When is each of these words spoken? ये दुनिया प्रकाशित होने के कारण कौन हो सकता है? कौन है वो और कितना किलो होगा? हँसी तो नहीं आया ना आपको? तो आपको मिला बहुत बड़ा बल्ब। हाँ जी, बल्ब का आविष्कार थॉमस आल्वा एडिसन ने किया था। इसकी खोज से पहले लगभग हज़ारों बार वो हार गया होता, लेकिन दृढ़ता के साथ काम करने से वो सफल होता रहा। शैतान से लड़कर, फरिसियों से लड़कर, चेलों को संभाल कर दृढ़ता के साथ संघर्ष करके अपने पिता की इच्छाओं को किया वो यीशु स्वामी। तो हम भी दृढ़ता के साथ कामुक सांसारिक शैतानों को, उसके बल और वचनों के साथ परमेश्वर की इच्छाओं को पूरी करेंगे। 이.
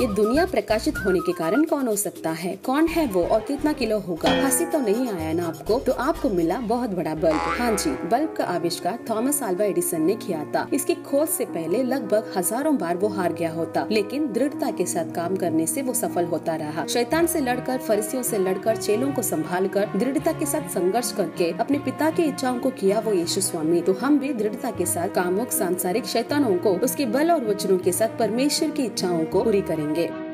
ये 0.00 0.06
दुनिया 0.06 0.44
प्रकाशित 0.46 0.98
होने 1.04 1.20
के 1.20 1.32
कारण 1.32 1.62
कौन 1.64 1.86
हो 1.88 1.94
सकता 1.96 2.30
है? 2.30 2.54
कौन 2.56 2.86
है 2.86 3.06
वो 3.06 3.22
और 3.24 3.40
कितना 3.40 3.72
किलो 3.72 3.98
होगा? 3.98 4.30
हँसी 4.32 4.64
तो 4.64 4.80
नहीं 4.80 5.08
आया 5.08 5.32
ना 5.32 5.46
आपको? 5.46 5.78
तो 5.78 5.92
आपको 5.92 6.28
मिला 6.30 6.58
बहुत 6.62 6.90
बड़ा 6.90 7.14
बल्ब। 7.14 7.40
हाँ 7.58 7.70
जी, 7.72 7.90
बल्ब 8.08 8.34
का 8.38 8.44
आविष्कार 8.44 8.98
थॉमस 9.10 9.42
आल्वा 9.42 9.64
एडिसन 9.64 10.02
ने 10.02 10.14
किया 10.16 10.44
था। 10.54 10.66
इसकी 10.74 10.94
खोज 11.02 11.28
से 11.28 11.44
पहले 11.46 11.82
लगभग 11.82 12.32
हज़ारों 12.36 12.76
बार 12.78 12.96
वो 12.96 13.08
हार 13.08 13.32
गया 13.32 13.50
होता, 13.52 13.86
लेकिन 13.90 14.30
दृढ़ता 14.32 14.70
के 14.70 14.86
साथ 14.86 15.12
काम 15.14 15.36
करने 15.36 15.66
से 15.66 15.82
वो 15.82 15.94
सफल 15.94 16.24
होता 16.24 16.54
रहा। 16.56 16.86
शैतान 16.86 17.26
से 17.26 17.40
लड़कर, 17.40 17.78
फरिसियों 17.78 18.22
से 18.22 18.38
लड़कर, 18.38 18.76
चेलों 18.76 19.10
को 19.12 19.22
संभाल 19.22 19.68
कर 19.68 19.88
दृढ़ता 19.96 20.32
के 20.32 20.46
साथ 20.46 20.68
संघर्ष 20.74 21.12
करके 21.12 21.50
अपने 21.58 21.78
पिता 21.80 22.10
की 22.10 22.24
इच्छाओं 22.24 22.58
को 22.58 22.70
किया 22.70 23.00
वो 23.00 23.12
यीशु 23.12 23.40
स्वामी। 23.40 23.80
तो 23.80 23.92
हम 23.94 24.18
भी 24.18 24.32
दृढ़ता 24.34 24.70
के 24.70 24.86
साथ 24.86 25.14
कामुक 25.14 25.50
सांसारिक 25.50 26.06
शैतानों 26.06 26.56
को, 26.56 26.76
उसके 26.76 27.06
बल 27.08 27.30
और 27.30 27.44
वचनों 27.44 27.78
के 27.78 27.92
साथ 27.92 28.18
परमेश्वर 28.18 28.70
की 28.70 28.84
इच्छाओं 28.84 29.24
को 29.24 29.44
पूरी 29.44 29.60
करेंगे। 29.62 29.86
이. 29.94 30.27